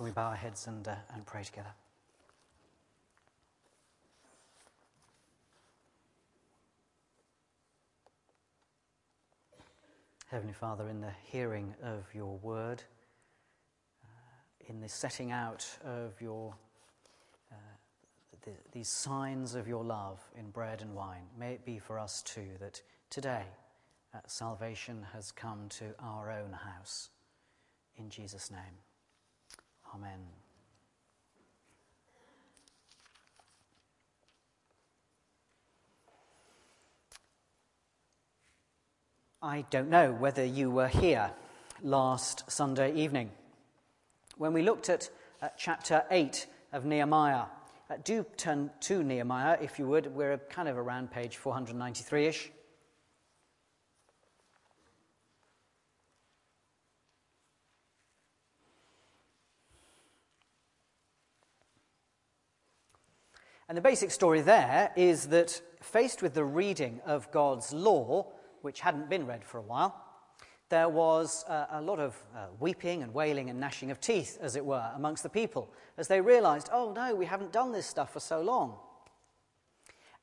[0.00, 1.74] Can we bow our heads and, uh, and pray together?
[10.30, 12.82] Heavenly Father, in the hearing of your word,
[14.02, 16.54] uh, in the setting out of your
[17.52, 17.56] uh,
[18.46, 22.22] the, these signs of your love in bread and wine, may it be for us
[22.22, 22.80] too that
[23.10, 23.44] today
[24.14, 27.10] uh, salvation has come to our own house.
[27.98, 28.78] In Jesus' name,
[29.94, 30.18] Amen.
[39.42, 41.30] I don't know whether you were here
[41.82, 43.30] last Sunday evening
[44.40, 45.10] when we looked at,
[45.58, 47.44] chapter 8 of Nehemiah.
[47.90, 50.14] Uh, do turn to Nehemiah if you would.
[50.14, 52.50] We're kind of around page 493 ish.
[63.70, 68.26] And the basic story there is that faced with the reading of God's law,
[68.62, 69.94] which hadn't been read for a while,
[70.70, 74.56] there was uh, a lot of uh, weeping and wailing and gnashing of teeth, as
[74.56, 78.12] it were, amongst the people as they realized, oh no, we haven't done this stuff
[78.12, 78.74] for so long.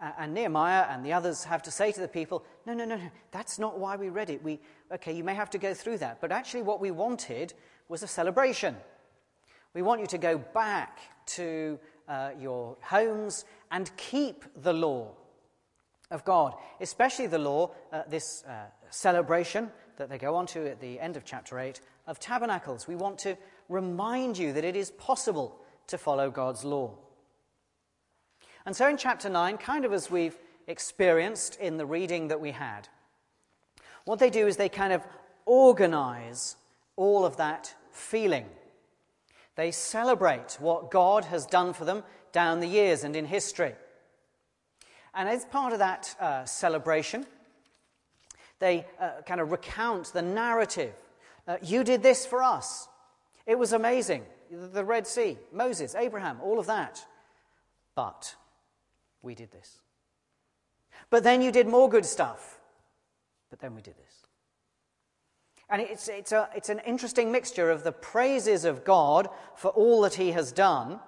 [0.02, 2.98] Uh, and Nehemiah and the others have to say to the people, no, no, no,
[2.98, 4.44] no, that's not why we read it.
[4.44, 4.60] We,
[4.92, 6.20] okay, you may have to go through that.
[6.20, 7.54] But actually, what we wanted
[7.88, 8.76] was a celebration.
[9.74, 15.12] We want you to go back to uh, your homes and keep the law
[16.10, 20.80] of God, especially the law, uh, this uh, celebration that they go on to at
[20.80, 22.88] the end of chapter 8 of tabernacles.
[22.88, 26.92] We want to remind you that it is possible to follow God's law.
[28.66, 32.52] And so in chapter 9, kind of as we've experienced in the reading that we
[32.52, 32.88] had,
[34.06, 35.02] what they do is they kind of
[35.46, 36.56] organize
[36.96, 38.46] all of that feeling.
[39.58, 43.74] They celebrate what God has done for them down the years and in history.
[45.16, 47.26] And as part of that uh, celebration,
[48.60, 50.94] they uh, kind of recount the narrative.
[51.48, 52.88] Uh, you did this for us.
[53.48, 54.26] It was amazing.
[54.52, 57.04] The Red Sea, Moses, Abraham, all of that.
[57.96, 58.36] But
[59.24, 59.82] we did this.
[61.10, 62.60] But then you did more good stuff.
[63.50, 64.17] But then we did this.
[65.70, 70.02] And it's, it's, a, it's an interesting mixture of the praises of God for all
[70.02, 71.00] that He has done,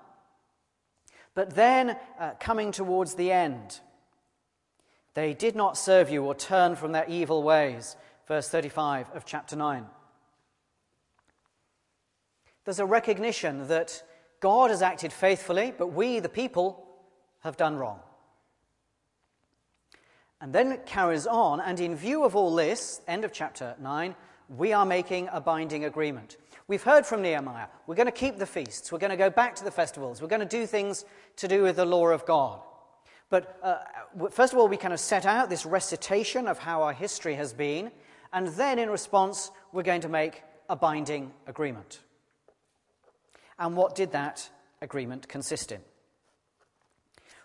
[1.34, 3.80] but then uh, coming towards the end
[5.14, 7.96] they did not serve you or turn from their evil ways.
[8.28, 9.86] Verse 35 of chapter 9.
[12.64, 14.03] There's a recognition that
[14.40, 16.86] God has acted faithfully, but we, the people,
[17.40, 18.00] have done wrong.
[20.40, 24.16] And then it carries on, and in view of all this, end of chapter 9,
[24.50, 26.38] we are making a binding agreement.
[26.68, 27.68] We've heard from Nehemiah.
[27.88, 28.92] We're going to keep the feasts.
[28.92, 30.22] We're going to go back to the festivals.
[30.22, 31.06] We're going to do things
[31.38, 32.59] to do with the law of God.
[33.30, 33.78] But uh,
[34.32, 37.54] first of all, we kind of set out this recitation of how our history has
[37.54, 37.92] been,
[38.34, 42.00] and then in response, we're going to make a binding agreement.
[43.59, 44.50] And what did that
[44.82, 45.82] agreement consist in?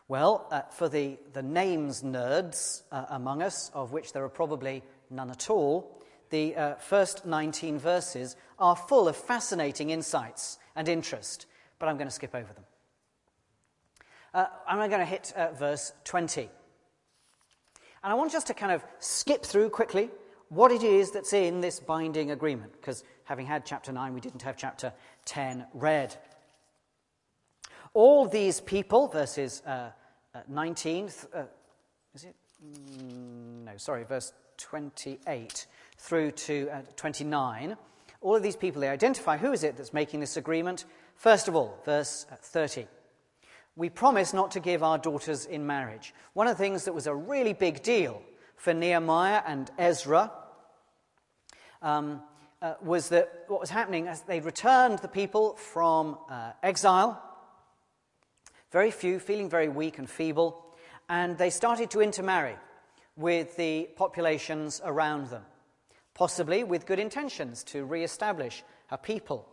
[0.06, 4.82] Well, uh, for the, the names nerds uh, among us, of which there are probably
[5.10, 11.46] none at all, the uh, first 19 verses are full of fascinating insights and interest,
[11.78, 12.64] but I'm going to skip over them.
[14.32, 16.42] Uh, I'm going to hit uh, verse 20.
[16.42, 20.10] And I want just to kind of skip through quickly
[20.48, 24.42] what it is that's in this binding agreement, because having had chapter 9, we didn't
[24.42, 24.92] have chapter
[25.24, 26.16] 10 read.
[27.92, 29.90] All these people, verses uh,
[30.34, 31.42] uh 19, uh,
[32.14, 32.34] is it?
[32.62, 35.66] Mm, no, sorry, verse 28
[35.98, 37.76] through to uh, 29.
[38.20, 40.84] All of these people, they identify who is it that's making this agreement.
[41.16, 42.86] First of all, verse 30
[43.76, 46.14] we promise not to give our daughters in marriage.
[46.32, 48.22] One of the things that was a really big deal
[48.56, 50.30] for Nehemiah and Ezra
[51.82, 52.22] um,
[52.62, 57.20] uh, was that what was happening as they returned the people from uh, exile,
[58.70, 60.64] very few, feeling very weak and feeble,
[61.08, 62.56] and they started to intermarry
[63.16, 65.42] with the populations around them,
[66.14, 69.48] possibly with good intentions to re establish a people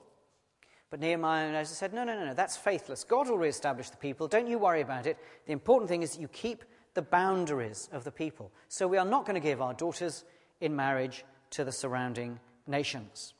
[0.91, 3.05] but Nehemiah and Ezra said, No, no, no, no, that's faithless.
[3.05, 4.27] God will re-establish the people.
[4.27, 5.17] Don't you worry about it.
[5.45, 8.51] The important thing is that you keep the boundaries of the people.
[8.67, 10.25] So we are not going to give our daughters
[10.59, 13.33] in marriage to the surrounding nations.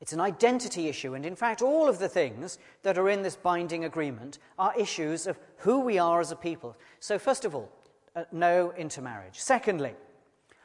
[0.00, 3.36] It's an identity issue, and in fact, all of the things that are in this
[3.36, 6.76] binding agreement are issues of who we are as a people.
[6.98, 7.70] So, first of all,
[8.16, 9.38] uh, no intermarriage.
[9.38, 9.94] Secondly,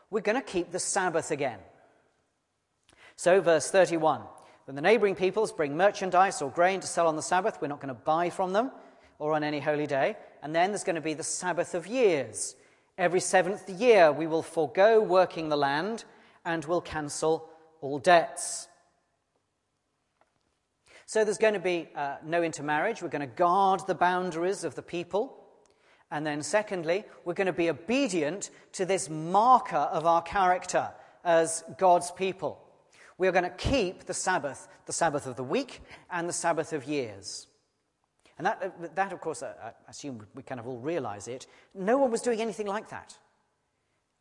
[0.10, 1.60] we're going to keep the Sabbath again.
[3.16, 4.22] So, verse 31
[4.66, 7.82] When the neighboring peoples bring merchandise or grain to sell on the Sabbath, we're not
[7.82, 8.72] going to buy from them
[9.20, 10.16] or on any holy day.
[10.44, 12.56] And then there's going to be the Sabbath of years.
[12.98, 16.04] Every seventh year, we will forego working the land
[16.46, 17.50] and will cancel
[17.82, 18.68] all debts.
[21.06, 23.02] So there's going to be uh, no intermarriage.
[23.02, 25.47] We're going to guard the boundaries of the people.
[26.12, 30.90] And then, secondly, we're going to be obedient to this marker of our character
[31.24, 32.64] as God's people.
[33.18, 36.72] We are going to keep the Sabbath, the Sabbath of the week and the Sabbath
[36.72, 37.48] of years.
[38.38, 41.48] And that, that of course, I assume we kind of all realize it.
[41.74, 43.18] No one was doing anything like that.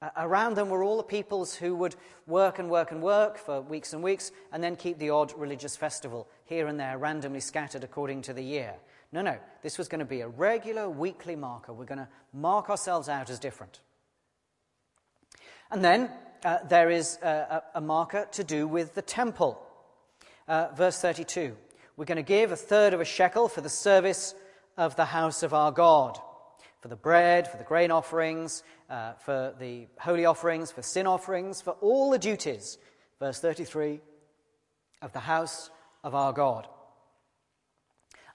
[0.03, 1.97] Uh, around them were all the peoples who would
[2.27, 5.77] work and work and work for weeks and weeks and then keep the odd religious
[5.77, 8.75] festival here and there, randomly scattered according to the year.
[9.17, 11.73] No, no, this was going to be a regular weekly marker.
[11.73, 13.81] We're going to mark ourselves out as different.
[15.71, 16.11] And then
[16.45, 19.59] uh, there is a, a, marker to do with the temple.
[20.47, 21.57] Uh, verse 32
[21.97, 24.35] We're going to give a third of a shekel for the service
[24.77, 26.19] of the house of our God,
[26.83, 31.63] for the bread, for the grain offerings, uh, for the holy offerings, for sin offerings,
[31.63, 32.77] for all the duties.
[33.19, 33.99] Verse 33
[35.01, 35.71] of the house
[36.05, 36.69] of our God.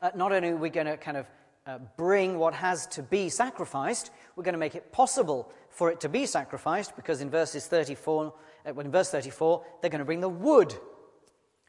[0.01, 1.27] Uh, not only are we going to kind of
[1.67, 5.99] uh, bring what has to be sacrificed, we're going to make it possible for it
[5.99, 8.33] to be sacrificed, because in verses 34,
[8.65, 10.73] uh, in verse 34, they're going to bring the wood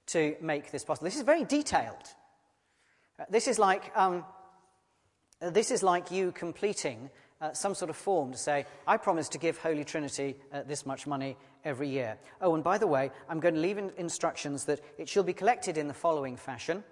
[0.06, 1.04] to make this possible.
[1.04, 2.08] This is very detailed.
[3.18, 4.24] Uh, this is like um,
[5.42, 9.28] uh, this is like you completing uh, some sort of form to say, I promise
[9.30, 12.16] to give Holy Trinity uh, this much money every year.
[12.40, 15.32] Oh, and by the way, I'm going to leave in instructions that it shall be
[15.32, 16.84] collected in the following fashion.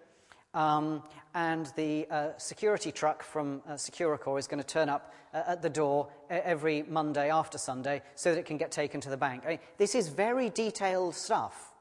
[0.53, 1.03] Um,
[1.35, 5.71] and the uh, security truck from uh, is going to turn up uh, at the
[5.71, 9.45] door every Monday after Sunday so that it can get taken to the bank.
[9.47, 11.73] I mean, this is very detailed stuff.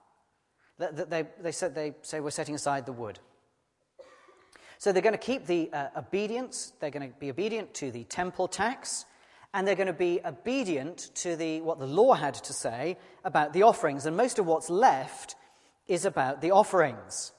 [0.77, 3.19] That, that they, they, said, they say we're setting aside the wood.
[4.77, 8.06] So they're going to keep the uh, obedience, they're going to be obedient to the
[8.06, 9.06] temple tax,
[9.54, 13.51] and they're going to be obedient to the, what the law had to say about
[13.51, 14.06] the offerings.
[14.06, 15.36] And most of what's left
[15.88, 17.33] is about the offerings.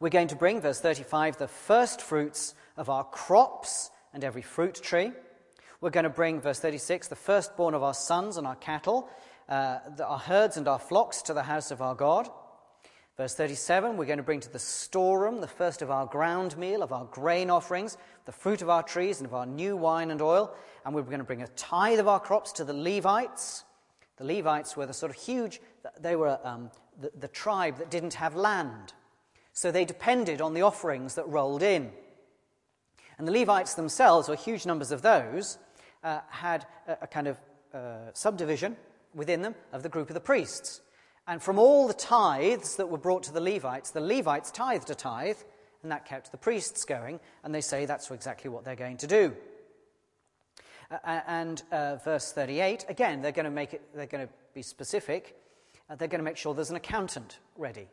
[0.00, 4.76] We're going to bring, verse 35, the first fruits of our crops and every fruit
[4.76, 5.10] tree.
[5.80, 9.08] We're going to bring, verse 36, the firstborn of our sons and our cattle,
[9.48, 12.28] uh, our herds and our flocks to the house of our God.
[13.16, 16.84] Verse 37, we're going to bring to the storeroom the first of our ground meal,
[16.84, 20.22] of our grain offerings, the fruit of our trees, and of our new wine and
[20.22, 20.54] oil.
[20.84, 23.64] And we're going to bring a tithe of our crops to the Levites.
[24.18, 25.60] The Levites were the sort of huge,
[25.98, 26.70] they were um,
[27.00, 28.92] the, the tribe that didn't have land.
[29.58, 31.90] So they depended on the offerings that rolled in.
[33.18, 35.58] And the Levites themselves, or huge numbers of those,
[36.04, 37.40] uh, had a, a, kind of
[37.74, 38.76] uh, subdivision
[39.16, 40.80] within them of the group of the priests.
[41.26, 44.94] And from all the tithes that were brought to the Levites, the Levites tithed a
[44.94, 45.38] tithe,
[45.82, 49.08] and that kept the priests going, and they say that's exactly what they're going to
[49.08, 49.34] do.
[50.88, 54.62] Uh, and uh, verse 38, again, they're going to make it, they're going to be
[54.62, 55.36] specific.
[55.90, 57.88] Uh, they're going to make sure there's an accountant ready.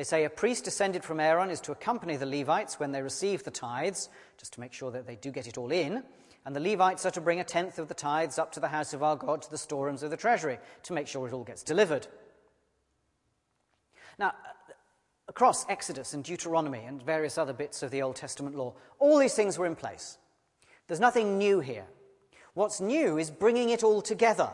[0.00, 3.44] They say a priest descended from Aaron is to accompany the Levites when they receive
[3.44, 4.08] the tithes,
[4.38, 6.02] just to make sure that they do get it all in.
[6.46, 8.94] And the Levites are to bring a tenth of the tithes up to the house
[8.94, 11.62] of our God, to the storerooms of the treasury, to make sure it all gets
[11.62, 12.06] delivered.
[14.18, 14.32] Now,
[15.28, 19.34] across Exodus and Deuteronomy and various other bits of the Old Testament law, all these
[19.34, 20.16] things were in place.
[20.86, 21.84] There's nothing new here.
[22.54, 24.48] What's new is bringing it all together,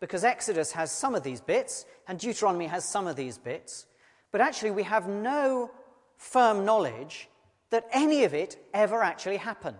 [0.00, 3.86] because Exodus has some of these bits, and Deuteronomy has some of these bits,
[4.32, 5.70] but actually, we have no
[6.16, 7.28] firm knowledge
[7.70, 9.76] that any of it ever actually happened.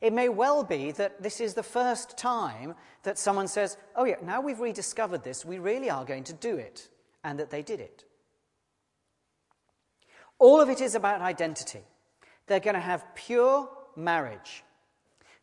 [0.00, 4.16] It may well be that this is the first time that someone says, Oh, yeah,
[4.22, 6.88] now we've rediscovered this, we really are going to do it,
[7.22, 8.04] and that they did it.
[10.38, 11.82] All of it is about identity.
[12.46, 14.64] They're going to have pure marriage.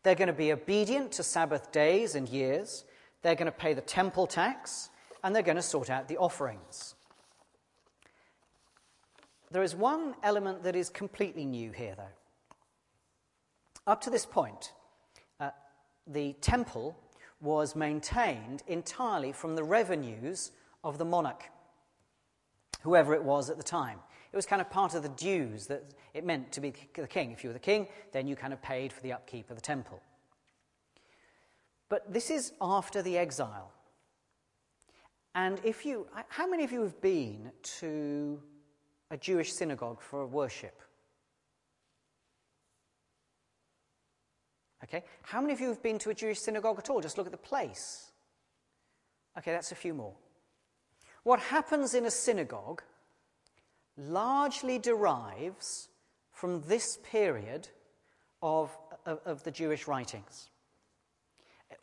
[0.04, 2.84] They're going to be obedient to Sabbath days and years.
[3.22, 4.90] They're going to pay the temple tax,
[5.24, 6.96] and they're going to sort out the offerings.
[9.52, 12.54] There is one element that is completely new here, though.
[13.88, 14.74] Up to this point,
[15.40, 15.50] uh,
[16.06, 16.96] the temple
[17.42, 20.52] was maintained entirely from the revenues
[20.84, 21.46] of the monarch,
[22.82, 24.00] whoever it was at the time.
[24.32, 27.32] It was kind of part of the dues that it meant to be the king.
[27.32, 29.62] If you were the king, then you kind of paid for the upkeep of the
[29.62, 30.02] temple.
[31.90, 33.72] But this is after the exile.
[35.34, 38.40] And if you, how many of you have been to
[39.12, 40.82] a Jewish synagogue for worship?
[44.84, 47.02] Okay, how many of you have been to a Jewish synagogue at all?
[47.02, 48.12] Just look at the place.
[49.38, 50.14] Okay, that's a few more.
[51.24, 52.82] What happens in a synagogue
[54.00, 55.90] largely derives
[56.32, 57.68] from this period
[58.42, 58.76] of,
[59.06, 60.50] of, of, the Jewish writings.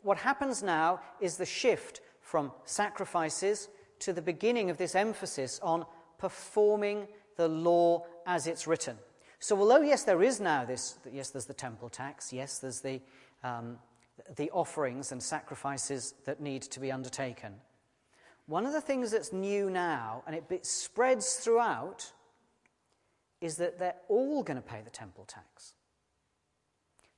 [0.01, 3.69] What happens now is the shift from sacrifices
[3.99, 5.85] to the beginning of this emphasis on
[6.17, 8.97] performing the law as it's written.
[9.39, 12.99] So, although, yes, there is now this, yes, there's the temple tax, yes, there's the,
[13.43, 13.77] um,
[14.35, 17.53] the offerings and sacrifices that need to be undertaken,
[18.47, 22.11] one of the things that's new now, and it spreads throughout,
[23.41, 25.73] is that they're all going to pay the temple tax.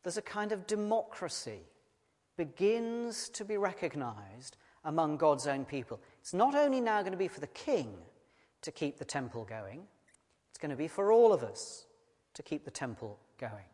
[0.04, 1.62] There's a kind of democracy
[2.36, 6.00] begins to be recognized among God's own people.
[6.20, 7.94] It's not only now going to be for the king
[8.62, 9.84] to keep the temple going,
[10.60, 11.86] going to be for all of us
[12.36, 13.66] to keep the temple going.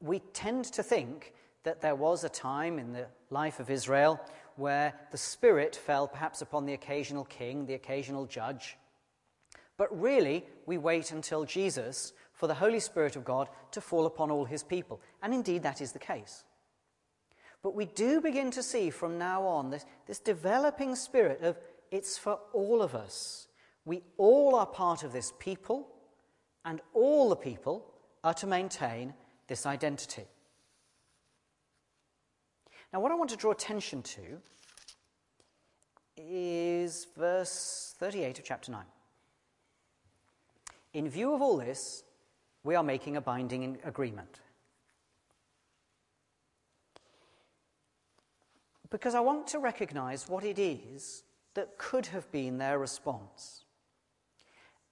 [0.00, 1.32] We tend to think
[1.64, 4.20] that there was a time in the life of Israel
[4.56, 8.76] where the Spirit fell perhaps upon the occasional king, the occasional judge.
[9.76, 14.30] But really, we wait until Jesus for the Holy Spirit of God to fall upon
[14.30, 15.00] all his people.
[15.22, 16.44] And indeed, that is the case.
[17.62, 21.58] But we do begin to see from now on this, this developing spirit of
[21.90, 23.48] it's for all of us.
[23.84, 25.88] We all are part of this people,
[26.64, 27.84] and all the people
[28.22, 29.14] are to maintain
[29.46, 30.24] this identity.
[32.92, 34.40] Now, what I want to draw attention to
[36.16, 38.84] is verse 38 of chapter 9.
[40.94, 42.04] In view of all this,
[42.62, 44.40] we are making a binding agreement.
[48.90, 51.24] Because I want to recognize what it is
[51.54, 53.63] that could have been their response.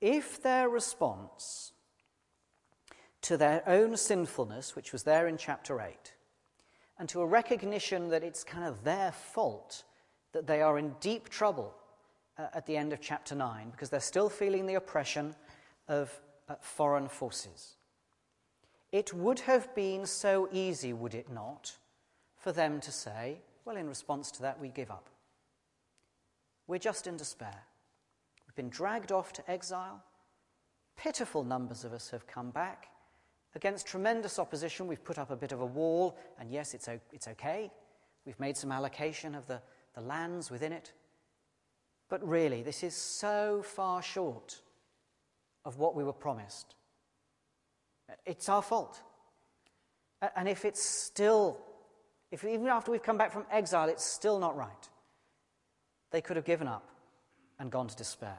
[0.02, 1.72] If their response
[3.20, 6.12] to their own sinfulness, which was there in chapter 8,
[6.98, 9.84] and to a recognition that it's kind of their fault
[10.32, 11.72] that they are in deep trouble
[12.36, 15.36] uh, at the end of chapter 9 because they're still feeling the oppression
[15.86, 17.76] of uh, foreign forces.
[18.90, 21.76] It would have been so easy, would it not,
[22.36, 25.08] for them to say, well, in response to that, we give up.
[26.66, 27.66] We're just in despair.
[28.52, 30.02] We've been dragged off to exile.
[30.98, 32.88] Pitiful numbers of us have come back.
[33.54, 37.28] Against tremendous opposition, we've put up a bit of a wall, and yes, it's, it's
[37.28, 37.70] okay.
[38.26, 39.62] We've made some allocation of the,
[39.94, 40.92] the lands within it.
[42.10, 44.60] But really, this is so far short
[45.64, 46.74] of what we were promised.
[48.26, 49.00] It's our fault.
[50.36, 51.58] And if it's still,
[52.30, 54.90] if even after we've come back from exile, it's still not right,
[56.10, 56.91] they could have given up
[57.62, 58.38] and gone to despair.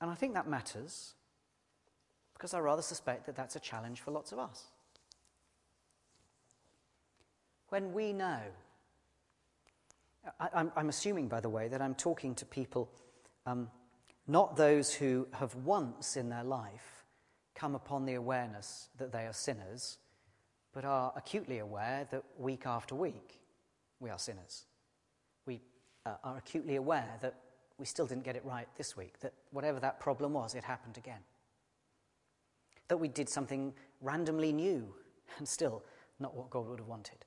[0.00, 1.12] And I think that matters
[2.32, 4.64] because I rather suspect that that's a challenge for lots of us.
[7.68, 8.40] When we know,
[10.40, 12.90] I, am assuming, by the way, that I'm talking to people,
[13.44, 13.68] um,
[14.26, 17.04] not those who have once in their life
[17.54, 19.98] come upon the awareness that they are sinners,
[20.72, 23.40] but are acutely aware that week after week
[24.00, 24.64] we are sinners.
[26.06, 27.34] Uh, are acutely aware that
[27.78, 30.96] we still didn't get it right this week, that whatever that problem was, it happened
[30.96, 31.20] again
[32.88, 34.94] that we did something randomly new
[35.38, 35.84] and still
[36.18, 37.24] not what God would have wanted.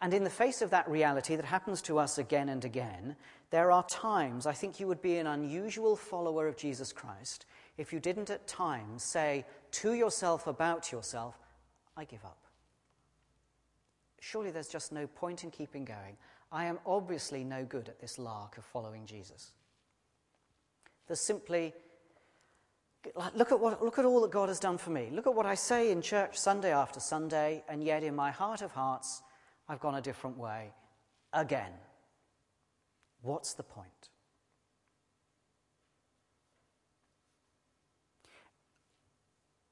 [0.00, 3.14] And in the face of that reality that happens to us again and again,
[3.50, 7.46] there are times, I think you would be an unusual follower of Jesus Christ
[7.78, 11.38] if you didn't at times say to yourself about yourself,
[11.96, 12.38] I give up.
[14.18, 16.16] Surely there's just no point in keeping going.
[16.52, 19.52] I am obviously no good at this lark of following Jesus.
[21.08, 21.72] There's simply
[23.34, 25.08] Look at, what, look at all that God has done for me.
[25.10, 28.62] Look at what I say in church Sunday after Sunday, and yet in my heart
[28.62, 29.22] of hearts,
[29.68, 30.70] I've gone a different way
[31.32, 31.72] again.
[33.22, 34.10] What's the point?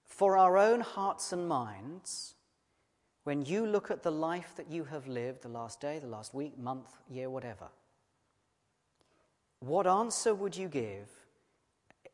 [0.06, 2.34] For our own hearts and minds,
[3.24, 6.34] when you look at the life that you have lived the last day, the last
[6.34, 7.68] week, month, year, whatever,
[9.60, 11.08] what answer would you give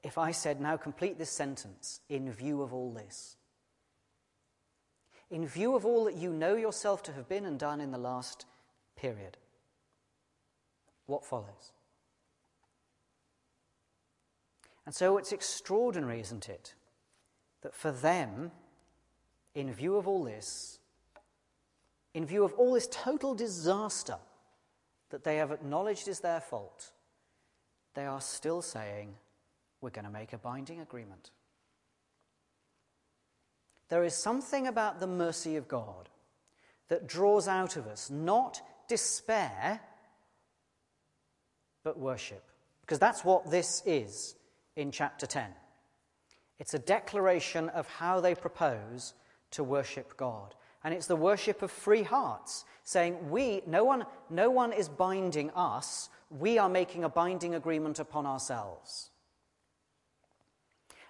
[0.03, 3.37] if I said, now complete this sentence in view of all this?
[5.31, 7.99] In view of all that you know yourself to have been and done in the
[7.99, 8.47] last
[8.97, 9.37] period,
[11.07, 11.73] what follows?
[14.85, 16.75] And so it's extraordinary, isn't it,
[17.63, 18.53] that for them,
[19.55, 20.76] in view of all this,
[22.17, 24.17] in view of all this total disaster
[25.11, 26.93] that they have acknowledged is their fault,
[27.95, 29.15] they are still saying,
[29.83, 31.31] we're going to make a binding agreement.
[33.91, 36.09] There is something about the mercy of God
[36.89, 39.79] that draws out of us not despair,
[41.85, 42.45] but worship.
[42.81, 44.37] Because that's what this is
[44.75, 45.51] in chapter 10.
[46.59, 49.13] It's a declaration of how they propose
[49.51, 50.55] to worship God.
[50.87, 55.51] And it's the worship of free hearts, saying, We, no one, no one is binding
[55.51, 59.11] us, we are making a binding agreement upon ourselves.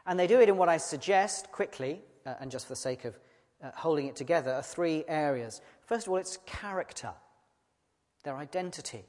[0.06, 3.04] And they do it in what I suggest quickly, uh, and just for the sake
[3.04, 3.18] of
[3.62, 5.61] uh, holding it together, are three areas.
[5.85, 7.12] First of all, it's character,
[8.25, 9.04] their identity.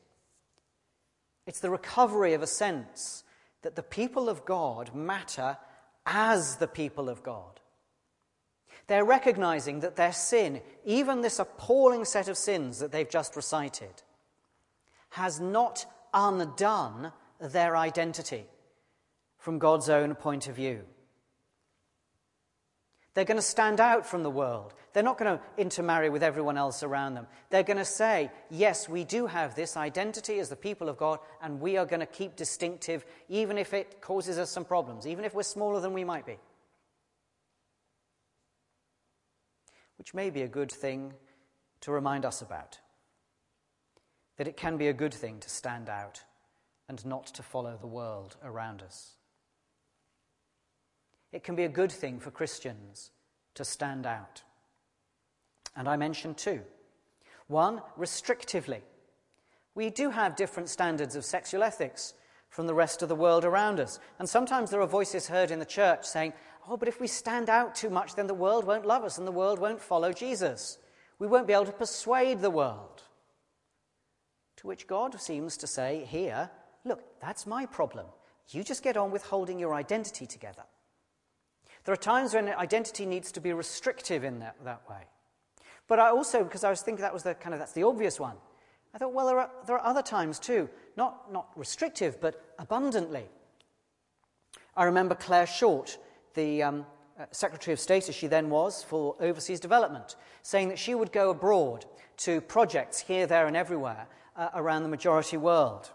[1.46, 3.24] It's the recovery of a sense
[3.62, 5.58] that the people of God matter
[6.06, 7.62] as the people of God.
[8.88, 14.04] They're recognizing that their sin, even this appalling set of sins that they've just recited,
[15.10, 18.46] has not undone their identity
[19.38, 20.84] from God's own point of view.
[23.14, 24.76] They're going to stand out from the world.
[24.94, 27.26] They're not going to intermarry with everyone else around them.
[27.50, 31.20] They're going to say, yes, we do have this identity as the people of God,
[31.42, 35.26] and we are going to keep distinctive, even if it causes us some problems, even
[35.26, 36.38] if we're smaller than we might be.
[39.98, 41.14] Which may be a good thing
[41.82, 42.80] to remind us about.
[44.38, 46.24] That it can be a good thing to stand out
[46.88, 49.14] and not to follow the world around us.
[51.32, 53.12] It can be a good thing for Christians
[53.56, 54.44] to stand out.
[55.76, 56.62] And I mentioned two.
[57.48, 58.82] One, restrictively.
[59.76, 62.14] We do have different standards of sexual ethics
[62.50, 64.00] from the rest of the world around us.
[64.20, 66.34] And sometimes there are voices heard in the church saying,
[66.68, 69.26] oh, but if we stand out too much, then the world won't love us and
[69.26, 70.78] the world won't follow Jesus.
[71.20, 73.04] We won't be able to persuade the world.
[74.58, 76.50] To which God seems to say here,
[76.84, 78.06] look, that's my problem.
[78.50, 80.64] You just get on with holding your identity together.
[81.86, 85.04] There are times when identity needs to be restrictive in that, that way.
[85.88, 88.20] But I also, because I was thinking that was the kind of that's the obvious
[88.20, 88.36] one,
[88.94, 93.26] I thought, well, there are, there are other times too, not, not restrictive, but abundantly.
[94.76, 95.98] I remember Clare Short,
[96.38, 96.86] the um,
[97.20, 101.12] uh, Secretary of State, as she then was, for overseas development, saying that she would
[101.12, 101.86] go abroad
[102.18, 105.92] to projects here, there, and everywhere uh, around the majority world.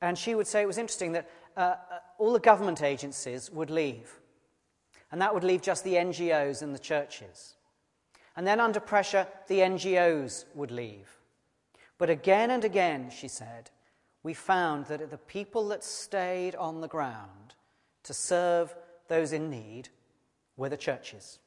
[0.00, 3.70] And she would say it was interesting that uh, uh all the government agencies would
[3.70, 4.20] leave.
[5.10, 7.56] And that would leave just the NGOs and the churches.
[8.36, 11.08] And then, under pressure, the NGOs would leave.
[11.96, 13.70] But again and again, she said,
[14.22, 17.54] we found that the people that stayed on the ground
[18.04, 18.74] to serve
[19.08, 19.88] those in need
[20.56, 21.38] were the churches.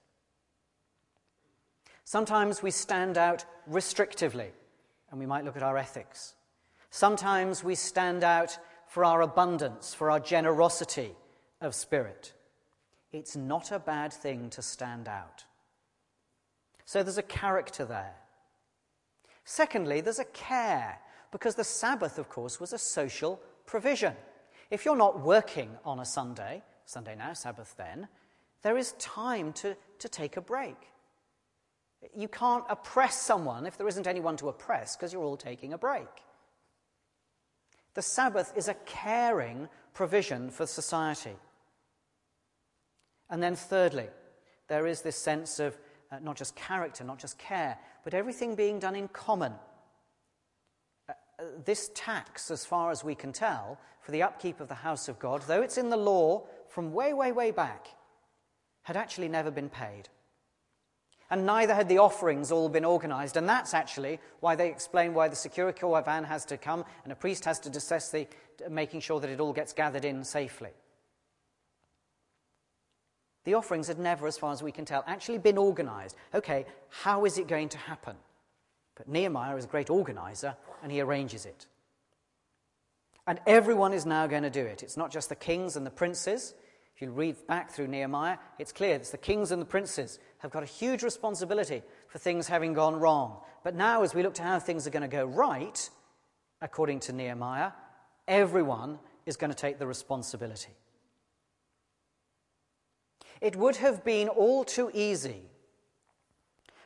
[2.04, 4.50] Sometimes we stand out restrictively,
[5.10, 6.36] and we might look at our ethics.
[6.89, 11.12] Sometimes we stand out for our abundance, for our generosity
[11.62, 12.34] of spirit
[13.12, 15.45] it's not a bad thing to stand out.
[16.86, 18.15] So there's a character there.
[19.43, 21.00] Secondly, there's a care,
[21.32, 24.13] because the Sabbath, of course, was a social provision.
[24.69, 26.62] If you're not working on a Sunday,
[26.92, 28.10] Sunday now, Sabbath then,
[28.64, 30.76] there is time to, to take a break.
[32.14, 35.78] You can't oppress someone if there isn't anyone to oppress because you're all taking a
[35.78, 36.10] break.
[37.94, 41.36] The Sabbath is a caring provision for society.
[43.30, 44.08] And then, thirdly,
[44.68, 45.78] there is this sense of
[46.12, 49.54] uh, not just character, not just care, but everything being done in common.
[51.08, 54.76] Uh, uh, this tax, as far as we can tell, for the upkeep of the
[54.76, 57.88] house of God, though it's in the law from way, way, way back,
[58.84, 60.10] had actually never been paid.
[61.30, 63.38] And neither had the offerings all been organized.
[63.38, 67.16] And that's actually why they explain why the security van has to come and a
[67.16, 68.28] priest has to assess the,
[68.70, 70.72] making sure that it all gets gathered in safely.
[73.44, 76.16] The offerings had never, as far as we can tell, actually been organized.
[76.34, 78.16] Okay, how is it going to happen?
[78.96, 81.66] But Nehemiah is a great organizer and he arranges it.
[83.28, 84.84] And everyone is now going to do it.
[84.84, 86.54] It's not just the kings and the princes.
[86.96, 90.52] If you read back through Nehemiah, it's clear it's the kings and the princes have
[90.52, 93.38] got a huge responsibility for things having gone wrong.
[93.64, 95.90] But now, as we look to how things are going to go right,
[96.62, 97.72] according to Nehemiah,
[98.28, 100.72] everyone is going to take the responsibility.
[103.40, 105.44] It would have been all too easy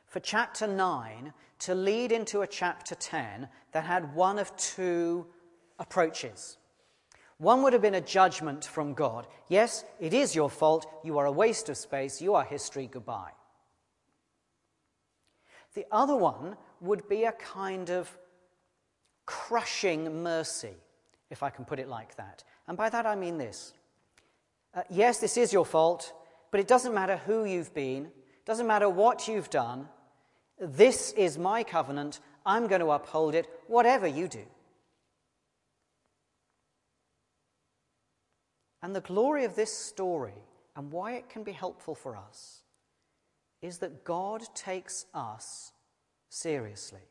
[0.05, 5.27] for chapter 9 to lead into a chapter 10 that had one of two
[5.79, 6.57] approaches.
[7.37, 9.27] One would have been a judgment from God.
[9.49, 10.85] Yes, it is your fault.
[11.03, 12.21] You are a waste of space.
[12.21, 12.87] You are history.
[12.91, 13.31] Goodbye.
[15.73, 18.09] The other one would be a kind of
[19.25, 20.75] crushing mercy,
[21.29, 22.43] if I can put it like that.
[22.67, 23.73] And by that I mean this.
[24.73, 26.13] Uh, yes, this is your fault.
[26.51, 28.11] But it doesn't matter who you've been,
[28.45, 29.89] doesn't matter what you've done.
[30.57, 32.21] This is my covenant.
[32.45, 34.45] I'm going to uphold it, whatever you do.
[38.85, 40.35] And the glory of this story
[40.75, 42.61] and why it can be helpful for us
[43.63, 45.71] is that God takes us
[46.29, 47.01] seriously.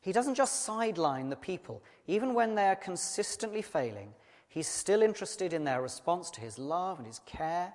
[0.00, 4.14] He doesn't just sideline the people, even when they are consistently failing,
[4.46, 7.74] He's still interested in their response to His love and His care,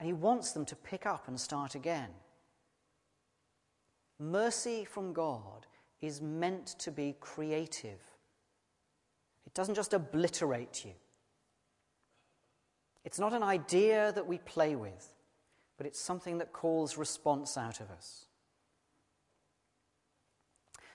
[0.00, 2.08] and He wants them to pick up and start again.
[4.18, 5.66] Mercy from God
[6.00, 8.00] is meant to be creative.
[9.44, 10.92] It doesn't just obliterate you.
[13.04, 15.14] It's not an idea that we play with,
[15.76, 18.26] but it's something that calls response out of us.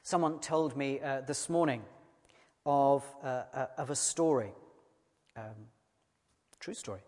[0.03, 1.81] Someone told me uh, this morning
[2.65, 4.51] of, uh, uh, of a story,
[5.37, 5.67] um,
[6.59, 6.99] true story,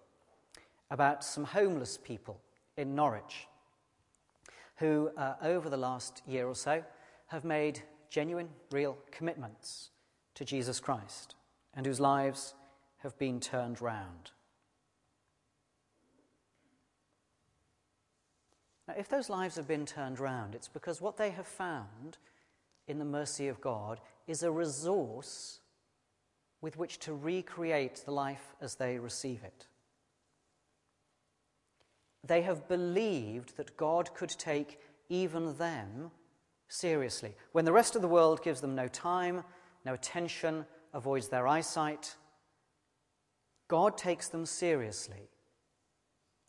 [0.89, 2.39] about some homeless people
[2.77, 3.47] in Norwich
[4.77, 6.83] who, uh, over the last year or so,
[7.27, 9.89] have made genuine, real commitments
[10.35, 11.35] to Jesus Christ
[11.73, 12.53] and whose lives
[12.97, 14.31] have been turned round.
[18.87, 22.17] Now, if those lives have been turned round, it's because what they have found
[22.87, 25.59] in the mercy of God is a resource
[26.61, 29.67] with which to recreate the life as they receive it.
[32.23, 36.11] They have believed that God could take even them
[36.67, 37.35] seriously.
[37.51, 39.43] When the rest of the world gives them no time,
[39.85, 42.15] no attention, avoids their eyesight,
[43.67, 45.29] God takes them seriously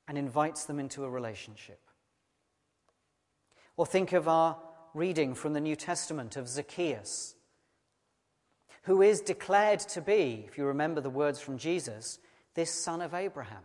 [0.09, 1.81] and invites them into a relationship.
[3.77, 4.57] Or think of our
[4.95, 7.35] reading from the New Testament of Zacchaeus,
[8.83, 12.19] who is declared to be, if you remember the words from Jesus,
[12.55, 13.63] this son of Abraham.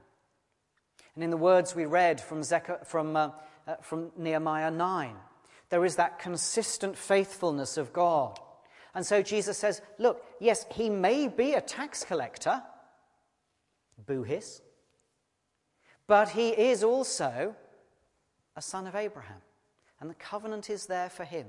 [1.15, 3.29] And in the words we read from, Zechariah, from, uh,
[3.67, 5.15] uh, from Nehemiah 9,
[5.69, 8.37] there is that consistent faithfulness of God.
[8.93, 12.61] And so Jesus says, Look, yes, he may be a tax collector,
[14.05, 14.61] boo hiss,
[16.07, 17.55] but he is also
[18.57, 19.41] a son of Abraham
[20.01, 21.45] and the covenant is there for him.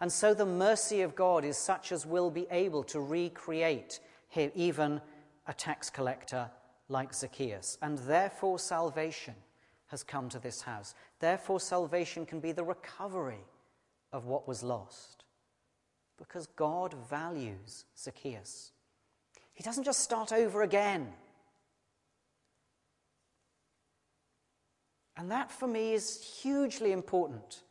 [0.00, 4.50] And so the mercy of God is such as will be able to recreate him,
[4.54, 5.00] even
[5.46, 6.50] a tax collector
[6.88, 7.76] like Zacchaeus.
[7.82, 9.34] And therefore, salvation
[9.88, 10.94] has come to this house.
[11.20, 13.44] Therefore, salvation can be the recovery
[14.12, 15.24] of what was lost.
[16.16, 18.72] Because God values Zacchaeus.
[19.52, 21.12] He doesn't just start over again.
[25.16, 27.62] And that for me is hugely important.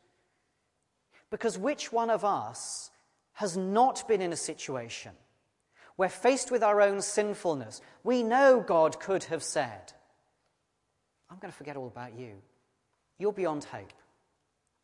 [1.30, 2.90] Because which one of us
[3.34, 5.12] has not been in a situation
[5.96, 9.92] where, faced with our own sinfulness, we know God could have said,
[11.30, 12.34] I'm going to forget all about you.
[13.18, 13.92] You're beyond hope.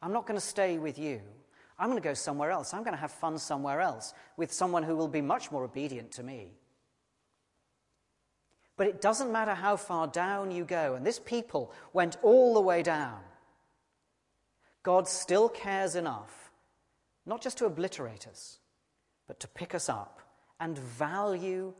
[0.03, 1.21] I'm not going to stay with you.
[1.79, 2.75] I'm going to go somewhere else.
[2.75, 6.13] I'm going to have fun somewhere else with someone who will be much more obedient
[6.13, 6.53] to me.
[8.81, 12.63] But it doesn't matter how far down you go, and this people went all the
[12.63, 13.21] way down.
[14.83, 16.51] God still cares enough,
[17.27, 18.59] not just to obliterate us,
[19.29, 20.23] but to pick us up
[20.59, 21.75] and value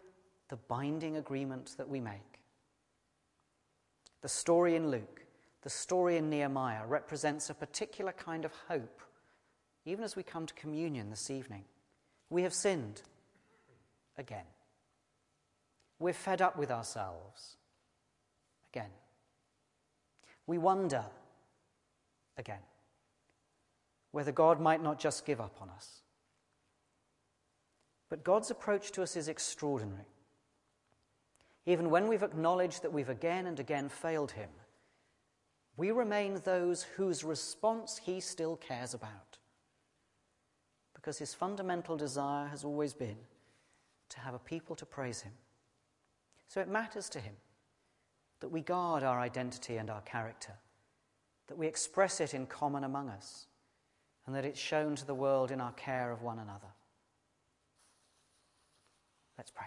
[0.51, 2.43] the binding agreement that we make.
[4.21, 5.25] The story in Luke,
[5.63, 9.01] the story in Nehemiah represents a particular kind of hope,
[9.87, 11.65] even as we come to communion this evening.
[12.29, 13.01] We have sinned
[14.19, 14.45] again.
[16.01, 17.57] We're fed up with ourselves
[18.73, 18.91] again.
[20.47, 21.05] We wonder
[22.37, 22.59] again
[24.11, 26.01] whether God might not just give up on us.
[28.09, 30.09] But God's approach to us is extraordinary.
[31.67, 34.49] Even when we've acknowledged that we've again and again failed Him,
[35.77, 39.39] we remain those whose response He still cares about.
[40.95, 43.19] Because His fundamental desire has always been
[44.09, 45.33] to have a people to praise Him.
[46.51, 47.35] So it matters to him
[48.41, 50.55] that we guard our identity and our character,
[51.47, 53.47] that we express it in common among us,
[54.27, 56.67] and that it's shown to the world in our care of one another.
[59.39, 59.67] Let's pray.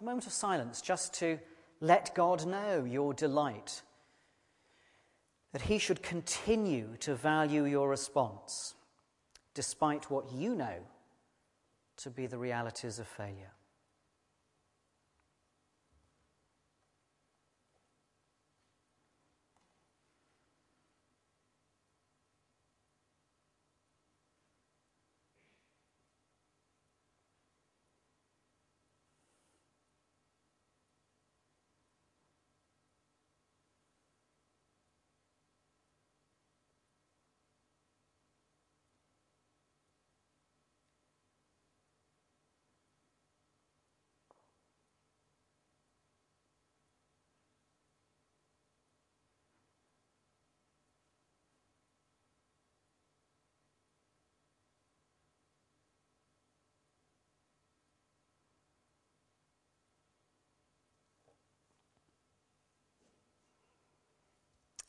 [0.00, 1.38] A moment of silence just to
[1.80, 3.82] let God know your delight
[5.56, 8.74] that he should continue to value your response
[9.54, 10.76] despite what you know
[11.96, 13.55] to be the realities of failure.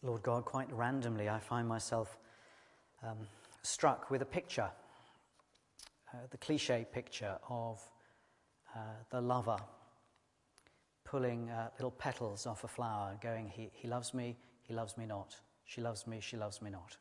[0.07, 2.17] Lord God, quite randomly, I find myself
[3.03, 3.17] um,
[3.61, 4.69] struck with a picture,
[6.13, 7.81] uh, the cliche picture of
[8.73, 9.57] uh, the lover
[11.03, 15.05] pulling uh, little petals off a flower, going, he, he loves me, he loves me
[15.05, 15.35] not.
[15.65, 16.95] She loves me, she loves me not.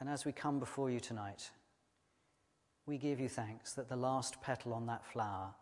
[0.00, 1.52] And as we come before you tonight,
[2.84, 5.54] we give you thanks that the last petal on that flower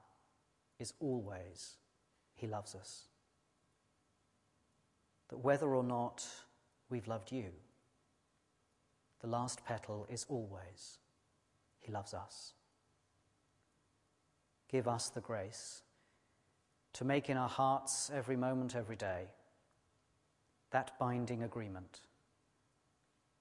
[0.79, 1.77] is always,
[2.35, 3.10] He loves us.
[5.31, 6.27] That whether or not
[6.91, 7.47] we've loved you,
[9.21, 10.99] the last petal is always,
[11.81, 12.53] He loves us.
[14.71, 15.83] Give us the grace
[16.95, 19.29] to make in our hearts every moment, every day,
[20.71, 22.01] that binding agreement.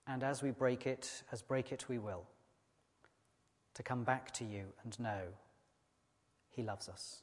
[0.06, 2.24] And as we break it, as break it we will,
[3.74, 5.22] to come back to you and know
[6.50, 7.22] He loves us.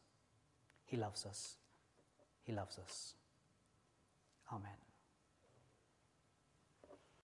[0.84, 1.56] He loves us.
[2.42, 3.14] He loves us.
[4.52, 4.85] Amen.